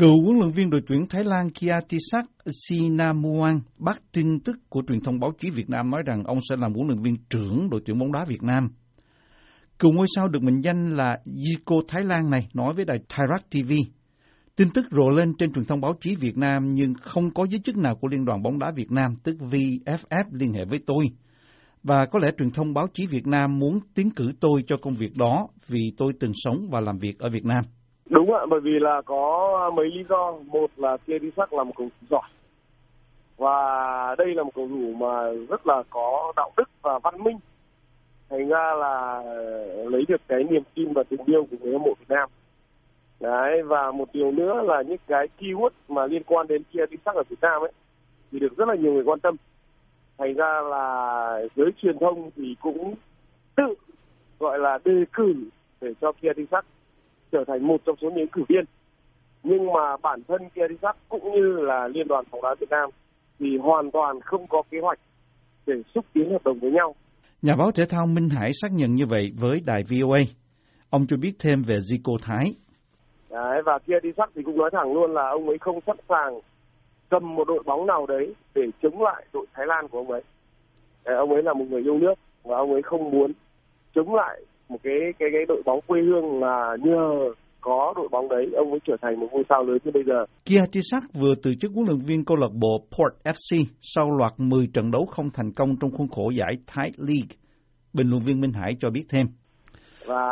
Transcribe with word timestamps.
Cựu 0.00 0.22
huấn 0.22 0.38
luyện 0.38 0.50
viên 0.50 0.70
đội 0.70 0.80
tuyển 0.86 1.06
Thái 1.08 1.24
Lan 1.24 1.50
Kiatisak 1.50 2.24
Sinamuan 2.68 3.60
bắt 3.78 4.02
tin 4.12 4.40
tức 4.40 4.56
của 4.68 4.82
truyền 4.88 5.00
thông 5.00 5.20
báo 5.20 5.30
chí 5.40 5.50
Việt 5.50 5.70
Nam 5.70 5.90
nói 5.90 6.02
rằng 6.06 6.24
ông 6.24 6.38
sẽ 6.50 6.56
làm 6.58 6.74
huấn 6.74 6.86
luyện 6.86 7.02
viên 7.02 7.16
trưởng 7.30 7.70
đội 7.70 7.80
tuyển 7.86 7.98
bóng 7.98 8.12
đá 8.12 8.24
Việt 8.28 8.42
Nam. 8.42 8.68
Cựu 9.78 9.92
ngôi 9.92 10.06
sao 10.16 10.28
được 10.28 10.42
mệnh 10.42 10.60
danh 10.64 10.90
là 10.90 11.18
Zico 11.24 11.82
Thái 11.88 12.04
Lan 12.04 12.30
này 12.30 12.48
nói 12.54 12.74
với 12.74 12.84
đài 12.84 12.98
Thairat 13.08 13.50
TV. 13.50 13.72
Tin 14.56 14.68
tức 14.74 14.86
rộ 14.90 15.10
lên 15.10 15.34
trên 15.38 15.52
truyền 15.52 15.64
thông 15.64 15.80
báo 15.80 15.92
chí 16.00 16.16
Việt 16.16 16.36
Nam 16.36 16.68
nhưng 16.68 16.94
không 17.00 17.30
có 17.34 17.46
giới 17.50 17.60
chức 17.64 17.76
nào 17.76 17.96
của 17.96 18.08
Liên 18.08 18.24
đoàn 18.24 18.42
bóng 18.42 18.58
đá 18.58 18.72
Việt 18.76 18.90
Nam, 18.90 19.16
tức 19.22 19.36
VFF, 19.40 20.24
liên 20.32 20.52
hệ 20.52 20.64
với 20.64 20.78
tôi. 20.86 21.04
Và 21.82 22.06
có 22.06 22.18
lẽ 22.18 22.28
truyền 22.38 22.50
thông 22.50 22.74
báo 22.74 22.86
chí 22.94 23.06
Việt 23.06 23.26
Nam 23.26 23.58
muốn 23.58 23.78
tiến 23.94 24.10
cử 24.10 24.32
tôi 24.40 24.64
cho 24.66 24.76
công 24.82 24.94
việc 24.94 25.16
đó 25.16 25.48
vì 25.68 25.92
tôi 25.96 26.12
từng 26.20 26.32
sống 26.34 26.68
và 26.70 26.80
làm 26.80 26.98
việc 26.98 27.18
ở 27.18 27.28
Việt 27.30 27.44
Nam. 27.44 27.64
Đúng 28.10 28.32
ạ, 28.34 28.46
bởi 28.50 28.60
vì 28.60 28.78
là 28.78 29.02
có 29.02 29.70
mấy 29.74 29.86
lý 29.86 30.04
do. 30.08 30.32
Một 30.46 30.70
là 30.76 30.96
kia 30.96 31.18
đi 31.18 31.30
sắc 31.36 31.52
là 31.52 31.64
một 31.64 31.72
cầu 31.76 31.88
thủ 31.88 32.06
giỏi. 32.10 32.28
Và 33.36 34.14
đây 34.18 34.34
là 34.34 34.42
một 34.42 34.50
cầu 34.54 34.68
thủ 34.68 34.92
mà 34.96 35.30
rất 35.48 35.66
là 35.66 35.82
có 35.90 36.32
đạo 36.36 36.50
đức 36.56 36.70
và 36.82 36.98
văn 36.98 37.24
minh. 37.24 37.38
Thành 38.30 38.48
ra 38.48 38.74
là 38.74 39.22
lấy 39.90 40.04
được 40.08 40.20
cái 40.28 40.44
niềm 40.44 40.62
tin 40.74 40.92
và 40.92 41.02
tình 41.02 41.20
yêu 41.26 41.46
của 41.50 41.56
người 41.60 41.72
hâm 41.72 41.82
mộ 41.82 41.94
Việt 41.98 42.14
Nam. 42.14 42.28
Đấy, 43.20 43.62
và 43.62 43.90
một 43.90 44.08
điều 44.12 44.32
nữa 44.32 44.62
là 44.62 44.82
những 44.82 44.98
cái 45.06 45.28
keyword 45.38 45.70
mà 45.88 46.06
liên 46.06 46.22
quan 46.24 46.46
đến 46.46 46.62
kia 46.72 46.86
đi 46.90 46.96
sắc 47.04 47.14
ở 47.14 47.22
Việt 47.28 47.40
Nam 47.40 47.62
ấy 47.62 47.72
thì 48.32 48.38
được 48.38 48.56
rất 48.56 48.68
là 48.68 48.74
nhiều 48.74 48.92
người 48.92 49.04
quan 49.04 49.20
tâm. 49.20 49.36
Thành 50.18 50.34
ra 50.34 50.60
là 50.60 51.38
giới 51.56 51.70
truyền 51.82 51.98
thông 51.98 52.30
thì 52.36 52.56
cũng 52.60 52.94
tự 53.56 53.74
gọi 54.38 54.58
là 54.58 54.78
đề 54.84 55.04
cử 55.12 55.34
để 55.80 55.94
cho 56.00 56.12
kia 56.12 56.32
đi 56.36 56.46
sắc 56.50 56.64
trở 57.32 57.44
thành 57.46 57.66
một 57.66 57.80
trong 57.86 57.96
số 58.02 58.10
những 58.10 58.28
cử 58.28 58.42
viên 58.48 58.64
nhưng 59.42 59.72
mà 59.72 59.96
bản 60.02 60.20
thân 60.28 60.42
sắc 60.82 60.96
cũng 61.08 61.32
như 61.32 61.56
là 61.60 61.88
liên 61.88 62.08
đoàn 62.08 62.24
bóng 62.30 62.42
đá 62.42 62.54
Việt 62.60 62.70
Nam 62.70 62.90
thì 63.38 63.46
hoàn 63.62 63.90
toàn 63.90 64.20
không 64.20 64.46
có 64.46 64.62
kế 64.70 64.78
hoạch 64.82 64.98
để 65.66 65.74
xúc 65.94 66.04
tiến 66.12 66.30
hợp 66.30 66.44
đồng 66.44 66.58
với 66.60 66.70
nhau. 66.70 66.94
Nhà 67.42 67.52
báo 67.58 67.70
thể 67.70 67.84
thao 67.88 68.06
Minh 68.06 68.28
Hải 68.28 68.50
xác 68.62 68.68
nhận 68.72 68.94
như 68.94 69.04
vậy 69.06 69.30
với 69.40 69.60
đài 69.66 69.82
VOA. 69.82 70.18
Ông 70.90 71.06
cho 71.06 71.16
biết 71.16 71.32
thêm 71.38 71.62
về 71.62 71.76
Zico 71.76 72.16
Thái. 72.22 72.44
Đấy, 73.30 73.62
và 73.66 73.78
kia 73.86 74.00
đi 74.02 74.10
sắc 74.16 74.30
thì 74.34 74.42
cũng 74.42 74.56
nói 74.56 74.70
thẳng 74.72 74.92
luôn 74.92 75.10
là 75.14 75.28
ông 75.30 75.48
ấy 75.48 75.58
không 75.58 75.80
sẵn 75.86 75.96
sàng 76.08 76.40
cầm 77.08 77.34
một 77.34 77.48
đội 77.48 77.62
bóng 77.66 77.86
nào 77.86 78.06
đấy 78.06 78.34
để 78.54 78.62
chống 78.82 79.02
lại 79.02 79.26
đội 79.32 79.46
Thái 79.54 79.66
Lan 79.66 79.88
của 79.88 79.98
ông 79.98 80.10
ấy. 80.10 80.22
Đấy, 81.06 81.16
ông 81.16 81.30
ấy 81.30 81.42
là 81.42 81.52
một 81.52 81.64
người 81.70 81.82
yêu 81.82 81.98
nước 81.98 82.14
và 82.44 82.56
ông 82.56 82.72
ấy 82.72 82.82
không 82.82 83.10
muốn 83.10 83.32
chống 83.94 84.14
lại 84.14 84.40
một 84.70 84.78
cái 84.82 84.94
cái 85.18 85.28
cái 85.32 85.44
đội 85.48 85.62
bóng 85.64 85.80
quê 85.86 86.00
hương 86.00 86.40
là 86.40 86.76
nhờ 86.80 87.32
có 87.60 87.92
đội 87.96 88.08
bóng 88.10 88.28
đấy 88.28 88.46
ông 88.56 88.70
mới 88.70 88.80
trở 88.86 88.96
thành 89.02 89.20
một 89.20 89.28
ngôi 89.32 89.42
sao 89.48 89.64
lớn 89.64 89.78
như 89.84 89.90
bây 89.94 90.02
giờ. 90.06 90.26
Kia 90.44 90.60
Tisak 90.72 91.02
vừa 91.20 91.34
từ 91.42 91.54
chức 91.60 91.70
huấn 91.74 91.86
luyện 91.86 91.98
viên 91.98 92.24
câu 92.24 92.36
lạc 92.36 92.52
bộ 92.60 92.78
Port 92.78 93.14
FC 93.24 93.64
sau 93.80 94.10
loạt 94.18 94.32
10 94.36 94.66
trận 94.74 94.90
đấu 94.90 95.06
không 95.06 95.30
thành 95.34 95.52
công 95.56 95.76
trong 95.80 95.90
khuôn 95.90 96.08
khổ 96.08 96.30
giải 96.30 96.52
Thai 96.66 96.90
League. 96.96 97.34
Bình 97.92 98.10
luận 98.10 98.22
viên 98.26 98.40
Minh 98.40 98.52
Hải 98.52 98.72
cho 98.80 98.90
biết 98.90 99.04
thêm. 99.08 99.26
Và 100.06 100.22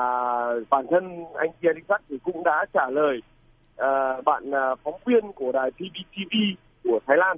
bản 0.70 0.86
thân 0.90 1.04
anh 1.34 1.50
Kia 1.62 1.68
Tisak 1.74 2.02
thì 2.08 2.16
cũng 2.24 2.44
đã 2.44 2.64
trả 2.72 2.90
lời 2.90 3.18
uh, 3.72 4.24
bạn 4.24 4.50
uh, 4.50 4.78
phóng 4.84 5.00
viên 5.06 5.32
của 5.32 5.52
đài 5.52 5.70
PBTV 5.70 6.34
của 6.84 6.98
Thái 7.06 7.16
Lan 7.16 7.36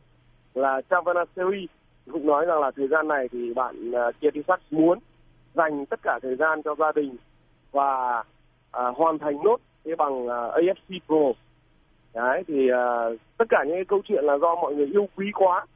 là 0.55 0.81
Chavana 0.91 1.25
Seri 1.37 1.67
cũng 2.13 2.27
nói 2.27 2.47
rằng 2.47 2.61
là 2.61 2.71
thời 2.77 2.89
gian 2.89 3.09
này 3.09 3.29
thì 3.33 3.55
bạn 3.55 3.91
uh, 3.91 4.15
Kia 4.21 4.31
Tisak 4.35 4.61
muốn 4.71 4.99
dành 5.55 5.87
tất 5.87 6.01
cả 6.03 6.19
thời 6.23 6.37
gian 6.37 6.63
cho 6.63 6.75
gia 6.79 6.93
đình 6.93 7.17
và 7.73 8.23
à, 8.71 8.83
hoàn 8.97 9.19
thành 9.19 9.37
nốt 9.45 9.57
cái 9.85 9.97
bằng 9.97 10.29
à, 10.29 10.37
AFC 10.37 10.99
Pro 11.07 11.41
đấy 12.15 12.43
thì 12.49 12.69
à, 12.73 12.85
tất 13.39 13.45
cả 13.49 13.59
những 13.67 13.77
cái 13.77 13.85
câu 13.89 14.01
chuyện 14.09 14.25
là 14.25 14.39
do 14.39 14.55
mọi 14.55 14.75
người 14.75 14.87
yêu 14.87 15.09
quý 15.17 15.27
quá 15.35 15.67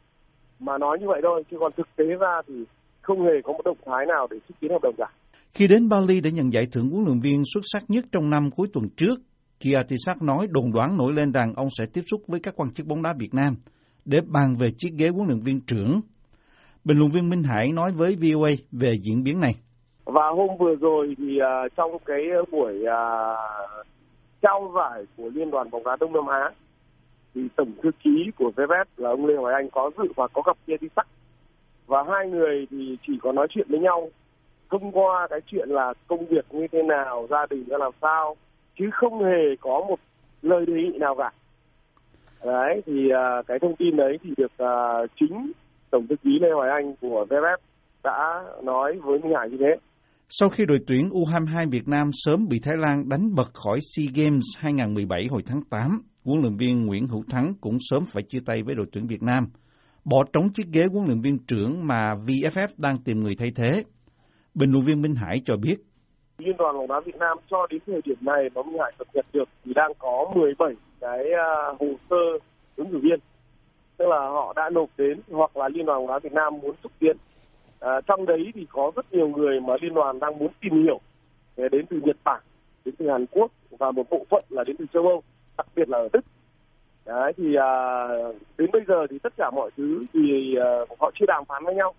mà 0.58 0.78
nói 0.78 0.98
như 1.00 1.06
vậy 1.08 1.20
thôi 1.22 1.44
chứ 1.50 1.56
còn 1.60 1.72
thực 1.76 1.96
tế 1.96 2.04
ra 2.04 2.42
thì 2.48 2.54
không 3.02 3.24
hề 3.24 3.42
có 3.44 3.52
một 3.52 3.64
động 3.64 3.78
thái 3.86 4.06
nào 4.06 4.26
để 4.30 4.36
xúc 4.48 4.56
tiến 4.60 4.70
hợp 4.72 4.82
đồng 4.82 4.94
cả 4.98 5.06
khi 5.54 5.66
đến 5.66 5.88
Bali 5.88 6.20
để 6.20 6.30
nhận 6.32 6.52
giải 6.52 6.66
thưởng 6.72 6.90
huấn 6.90 7.04
luyện 7.04 7.20
viên 7.20 7.42
xuất 7.54 7.60
sắc 7.72 7.90
nhất 7.90 8.04
trong 8.12 8.30
năm 8.30 8.50
cuối 8.50 8.68
tuần 8.72 8.88
trước, 8.96 9.14
Kiatisak 9.60 10.22
nói 10.22 10.46
đồn 10.50 10.72
đoán 10.72 10.96
nổi 10.96 11.12
lên 11.12 11.32
rằng 11.32 11.54
ông 11.56 11.68
sẽ 11.78 11.86
tiếp 11.86 12.02
xúc 12.10 12.22
với 12.28 12.40
các 12.40 12.54
quan 12.56 12.70
chức 12.70 12.86
bóng 12.86 13.02
đá 13.02 13.14
Việt 13.18 13.34
Nam 13.34 13.54
để 14.04 14.18
bàn 14.26 14.56
về 14.56 14.70
chiếc 14.78 14.90
ghế 14.98 15.08
huấn 15.08 15.26
luyện 15.28 15.40
viên 15.40 15.60
trưởng. 15.60 16.00
Bình 16.84 16.98
luận 16.98 17.10
viên 17.10 17.28
Minh 17.28 17.42
Hải 17.42 17.72
nói 17.72 17.92
với 17.92 18.16
VOA 18.16 18.50
về 18.72 18.94
diễn 19.02 19.22
biến 19.22 19.40
này. 19.40 19.54
Và 20.14 20.28
hôm 20.28 20.56
vừa 20.58 20.74
rồi 20.74 21.14
thì 21.18 21.40
uh, 21.42 21.72
trong 21.76 21.98
cái 22.06 22.24
buổi 22.50 22.74
uh, 22.82 23.86
trao 24.42 24.72
giải 24.76 25.06
của 25.16 25.30
Liên 25.34 25.50
đoàn 25.50 25.70
bóng 25.70 25.84
đá 25.84 25.96
Đông 26.00 26.12
Nam 26.12 26.26
Á 26.26 26.50
thì 27.34 27.40
tổng 27.56 27.72
thư 27.82 27.90
ký 28.04 28.30
của 28.38 28.50
VFF 28.56 28.84
là 28.96 29.10
ông 29.10 29.26
Lê 29.26 29.34
Hoài 29.36 29.54
Anh 29.54 29.70
có 29.70 29.90
dự 29.98 30.04
và 30.16 30.28
có 30.28 30.42
gặp 30.46 30.56
kia 30.66 30.76
đi 30.80 30.88
sắc 30.96 31.06
và 31.86 32.04
hai 32.10 32.28
người 32.28 32.66
thì 32.70 32.96
chỉ 33.06 33.12
có 33.22 33.32
nói 33.32 33.46
chuyện 33.50 33.66
với 33.70 33.80
nhau 33.80 34.10
thông 34.70 34.92
qua 34.92 35.26
cái 35.30 35.40
chuyện 35.46 35.68
là 35.68 35.94
công 36.06 36.26
việc 36.26 36.44
như 36.50 36.66
thế 36.72 36.82
nào 36.82 37.26
gia 37.30 37.46
đình 37.46 37.64
ra 37.68 37.78
làm 37.78 37.92
sao 38.02 38.36
chứ 38.78 38.90
không 38.92 39.24
hề 39.24 39.56
có 39.60 39.84
một 39.88 39.98
lời 40.42 40.66
đề 40.66 40.72
nghị 40.72 40.98
nào 40.98 41.14
cả. 41.14 41.30
Đấy 42.44 42.82
thì 42.86 43.10
uh, 43.12 43.46
cái 43.46 43.58
thông 43.58 43.76
tin 43.76 43.96
đấy 43.96 44.18
thì 44.22 44.30
được 44.36 44.52
uh, 44.62 45.10
chính 45.20 45.52
tổng 45.90 46.06
thư 46.06 46.16
ký 46.16 46.38
Lê 46.40 46.50
Hoài 46.50 46.70
Anh 46.70 46.94
của 47.00 47.26
VFF 47.30 47.56
đã 48.04 48.44
nói 48.62 48.92
với 48.92 49.18
Minh 49.18 49.34
Hải 49.34 49.50
như 49.50 49.56
thế 49.60 49.76
sau 50.28 50.48
khi 50.48 50.64
đội 50.64 50.78
tuyển 50.86 51.08
U22 51.08 51.70
Việt 51.70 51.88
Nam 51.88 52.10
sớm 52.12 52.48
bị 52.50 52.60
Thái 52.62 52.74
Lan 52.78 53.08
đánh 53.08 53.34
bật 53.34 53.54
khỏi 53.54 53.78
SEA 53.82 54.06
Games 54.14 54.44
2017 54.58 55.26
hồi 55.30 55.42
tháng 55.46 55.60
8, 55.70 56.02
huấn 56.24 56.40
luyện 56.40 56.56
viên 56.56 56.86
Nguyễn 56.86 57.08
Hữu 57.08 57.22
Thắng 57.30 57.52
cũng 57.60 57.76
sớm 57.80 58.04
phải 58.12 58.22
chia 58.22 58.38
tay 58.46 58.62
với 58.62 58.74
đội 58.74 58.86
tuyển 58.92 59.06
Việt 59.06 59.22
Nam, 59.22 59.44
bỏ 60.04 60.24
trống 60.32 60.44
chiếc 60.54 60.66
ghế 60.72 60.80
huấn 60.92 61.06
luyện 61.06 61.20
viên 61.20 61.38
trưởng 61.46 61.86
mà 61.86 62.14
VFF 62.14 62.68
đang 62.76 62.98
tìm 63.04 63.20
người 63.20 63.34
thay 63.38 63.52
thế. 63.56 63.84
Bình 64.54 64.70
luận 64.70 64.84
viên 64.84 65.02
Minh 65.02 65.14
Hải 65.14 65.36
cho 65.44 65.56
biết. 65.56 65.76
Liên 66.38 66.56
đoàn 66.56 66.76
bóng 66.76 66.88
đá 66.88 67.00
Việt 67.06 67.16
Nam 67.16 67.38
cho 67.50 67.66
đến 67.70 67.80
thời 67.86 68.00
điểm 68.04 68.18
này 68.20 68.42
mà 68.54 68.62
Minh 68.62 68.76
Hải 68.80 68.92
cập 68.98 69.06
nhật 69.14 69.26
được 69.32 69.48
thì 69.64 69.72
đang 69.74 69.92
có 69.98 70.32
17 70.34 70.74
cái 71.00 71.18
à, 71.32 71.48
hồ 71.80 71.86
sơ 72.10 72.16
ứng 72.76 72.90
cử 72.90 72.98
viên. 73.02 73.18
Tức 73.96 74.04
là 74.08 74.18
họ 74.18 74.52
đã 74.56 74.70
nộp 74.70 74.88
đến 74.96 75.20
hoặc 75.30 75.56
là 75.56 75.68
Liên 75.68 75.86
đoàn 75.86 76.00
bóng 76.00 76.08
đá 76.08 76.18
Việt 76.18 76.32
Nam 76.32 76.52
muốn 76.62 76.74
xúc 76.82 76.92
tiến 76.98 77.16
à, 77.84 78.00
trong 78.06 78.26
đấy 78.26 78.52
thì 78.54 78.66
có 78.70 78.92
rất 78.96 79.12
nhiều 79.12 79.28
người 79.28 79.60
mà 79.60 79.74
liên 79.80 79.94
đoàn 79.94 80.18
đang 80.18 80.38
muốn 80.38 80.48
tìm 80.60 80.82
hiểu 80.82 81.00
đến 81.56 81.86
từ 81.90 82.00
Nhật 82.04 82.16
Bản 82.24 82.40
đến 82.84 82.94
từ 82.98 83.10
Hàn 83.10 83.26
Quốc 83.26 83.52
và 83.78 83.90
một 83.90 84.10
bộ 84.10 84.26
phận 84.30 84.44
là 84.48 84.64
đến 84.64 84.76
từ 84.78 84.86
châu 84.92 85.02
Âu 85.02 85.22
đặc 85.56 85.66
biệt 85.76 85.88
là 85.88 85.98
ở 85.98 86.08
Đức. 86.12 86.24
Đấy 87.04 87.32
thì 87.36 87.54
à, 87.54 87.70
đến 88.58 88.70
bây 88.72 88.82
giờ 88.88 89.06
thì 89.10 89.18
tất 89.18 89.32
cả 89.36 89.50
mọi 89.50 89.70
thứ 89.76 90.04
thì 90.12 90.56
à, 90.56 90.68
họ 91.00 91.10
chưa 91.14 91.26
đàm 91.26 91.44
phán 91.44 91.64
với 91.64 91.74
nhau. 91.74 91.94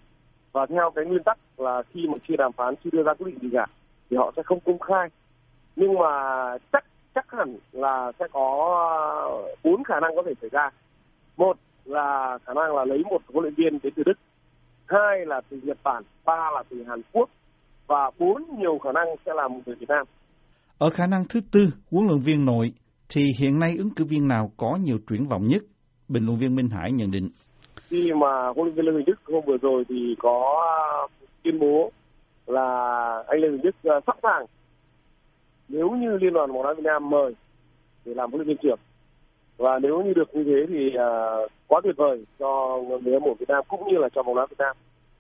Và 0.52 0.66
theo 0.66 0.92
cái 0.96 1.06
nguyên 1.06 1.24
tắc 1.24 1.38
là 1.58 1.84
khi 1.94 2.08
mà 2.08 2.18
chưa 2.28 2.36
đàm 2.36 2.52
phán 2.52 2.76
chưa 2.84 2.90
đưa 2.94 3.04
ra 3.04 3.14
quyết 3.14 3.28
định 3.28 3.40
gì 3.42 3.50
cả 3.54 3.66
thì 4.10 4.18
họ 4.18 4.32
sẽ 4.36 4.44
không 4.44 4.60
công 4.60 4.80
khai. 4.80 5.10
Nhưng 5.76 5.94
mà 5.94 6.12
chắc 6.72 6.86
chắc 7.16 7.32
hẳn 7.32 7.58
là 7.72 8.12
sẽ 8.20 8.28
có 8.32 8.42
bốn 9.64 9.84
khả 9.84 10.00
năng 10.00 10.16
có 10.16 10.24
thể 10.26 10.34
xảy 10.42 10.50
ra. 10.50 10.70
Một 11.38 11.58
là 11.86 12.38
khả 12.46 12.54
năng 12.54 12.76
là 12.76 12.86
lấy 12.86 13.04
một 13.10 13.22
huấn 13.34 13.44
luyện 13.44 13.54
viên 13.54 13.80
đến 13.84 13.94
từ 13.96 14.04
Đức 14.04 14.18
hai 14.88 15.26
là 15.26 15.42
từ 15.50 15.60
Nhật 15.64 15.78
Bản, 15.84 16.04
ba 16.26 16.52
là 16.54 16.64
từ 16.70 16.84
Hàn 16.88 17.02
Quốc 17.12 17.30
và 17.88 18.12
bốn 18.20 18.44
nhiều 18.60 18.80
khả 18.80 18.92
năng 18.92 19.08
sẽ 19.26 19.32
là 19.36 19.48
một 19.48 19.60
người 19.66 19.76
Việt 19.76 19.90
Nam. 19.90 20.06
Ở 20.78 20.90
khả 20.90 21.08
năng 21.08 21.24
thứ 21.30 21.40
tư, 21.52 21.68
huấn 21.92 22.08
luyện 22.08 22.20
viên 22.20 22.46
nội 22.46 22.74
thì 23.10 23.22
hiện 23.40 23.60
nay 23.60 23.76
ứng 23.78 23.90
cử 23.96 24.06
viên 24.06 24.28
nào 24.28 24.52
có 24.58 24.78
nhiều 24.84 24.98
triển 25.10 25.28
vọng 25.28 25.48
nhất? 25.48 25.62
Bình 26.08 26.26
luận 26.26 26.38
viên 26.38 26.56
Minh 26.56 26.70
Hải 26.70 26.92
nhận 26.92 27.12
định. 27.12 27.30
Khi 27.90 28.14
mà 28.14 28.48
huấn 28.56 28.66
luyện 28.66 28.76
viên 28.76 28.86
Lê 28.86 28.92
Huỳnh 28.92 29.06
Đức 29.06 29.20
hôm 29.26 29.44
vừa 29.48 29.58
rồi 29.58 29.84
thì 29.90 30.16
có 30.20 30.66
tuyên 31.44 31.60
bố 31.60 31.92
là 32.46 32.68
anh 33.28 33.40
Lê 33.40 33.48
Huỳnh 33.50 33.62
Đức 33.62 33.76
ờ, 33.84 34.00
sẵn 34.08 34.16
sàng 34.24 34.46
nếu 35.68 35.90
như 35.90 36.18
Liên 36.18 36.34
đoàn 36.34 36.54
bóng 36.54 36.64
đá 36.64 36.74
Việt 36.74 36.84
Nam 36.84 37.10
mời 37.10 37.34
để 38.06 38.14
làm 38.14 38.32
huấn 38.32 38.42
luyện 38.42 38.48
viên 38.48 38.58
trưởng 38.64 38.80
và 39.58 39.80
nếu 39.80 40.02
như 40.02 40.14
được 40.14 40.36
như 40.36 40.44
thế 40.44 40.66
thì 40.70 40.88
uh, 40.88 41.52
quá 41.68 41.82
tuyệt 41.84 41.98
vời 41.98 42.26
cho 42.40 42.78
người 43.02 43.14
hâm 43.14 43.24
mộ 43.24 43.34
Việt 43.34 43.50
Nam 43.50 43.64
cũng 43.68 43.88
như 43.88 43.98
là 43.98 44.10
cho 44.10 44.24
bóng 44.24 44.36
đá 44.36 44.46
Việt 44.46 44.58
Nam. 44.58 44.76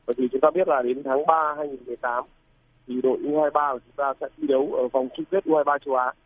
Bởi 0.05 0.13
vì 0.17 0.27
chúng 0.31 0.41
ta 0.41 0.51
biết 0.51 0.67
là 0.67 0.81
đến 0.81 1.03
tháng 1.03 1.25
3 1.25 1.53
2018 1.57 2.23
thì 2.87 3.01
đội 3.01 3.17
U23 3.17 3.73
của 3.73 3.79
chúng 3.79 3.95
ta 3.95 4.13
sẽ 4.21 4.27
thi 4.37 4.47
đấu 4.47 4.73
ở 4.73 4.87
vòng 4.87 5.07
chung 5.17 5.25
kết 5.31 5.45
U23 5.45 5.77
châu 5.85 5.95
Á. 5.95 6.11